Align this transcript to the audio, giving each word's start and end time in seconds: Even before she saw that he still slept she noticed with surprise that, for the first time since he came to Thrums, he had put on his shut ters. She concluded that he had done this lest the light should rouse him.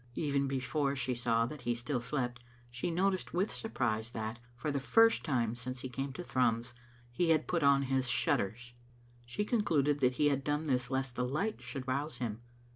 Even 0.15 0.47
before 0.47 0.95
she 0.95 1.13
saw 1.13 1.45
that 1.45 1.61
he 1.61 1.75
still 1.75 2.01
slept 2.01 2.43
she 2.71 2.89
noticed 2.89 3.35
with 3.35 3.53
surprise 3.53 4.09
that, 4.09 4.39
for 4.55 4.71
the 4.71 4.79
first 4.79 5.23
time 5.23 5.53
since 5.53 5.81
he 5.81 5.89
came 5.89 6.11
to 6.13 6.23
Thrums, 6.23 6.73
he 7.11 7.29
had 7.29 7.47
put 7.47 7.61
on 7.61 7.83
his 7.83 8.09
shut 8.09 8.39
ters. 8.39 8.73
She 9.27 9.45
concluded 9.45 9.99
that 9.99 10.13
he 10.13 10.29
had 10.29 10.43
done 10.43 10.65
this 10.65 10.89
lest 10.89 11.15
the 11.15 11.23
light 11.27 11.61
should 11.61 11.87
rouse 11.87 12.17
him. 12.17 12.41